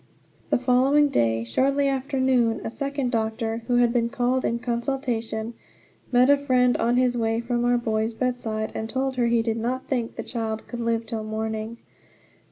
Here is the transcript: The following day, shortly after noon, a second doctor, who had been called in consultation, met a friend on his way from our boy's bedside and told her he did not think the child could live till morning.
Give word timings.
The 0.49 0.57
following 0.57 1.09
day, 1.09 1.43
shortly 1.43 1.87
after 1.87 2.19
noon, 2.19 2.59
a 2.63 2.71
second 2.71 3.11
doctor, 3.11 3.61
who 3.67 3.75
had 3.75 3.93
been 3.93 4.09
called 4.09 4.43
in 4.43 4.57
consultation, 4.57 5.53
met 6.11 6.27
a 6.27 6.37
friend 6.37 6.75
on 6.77 6.97
his 6.97 7.15
way 7.15 7.39
from 7.39 7.63
our 7.65 7.77
boy's 7.77 8.15
bedside 8.15 8.71
and 8.73 8.89
told 8.89 9.15
her 9.17 9.27
he 9.27 9.43
did 9.43 9.57
not 9.57 9.85
think 9.87 10.15
the 10.15 10.23
child 10.23 10.67
could 10.67 10.79
live 10.79 11.05
till 11.05 11.23
morning. 11.23 11.77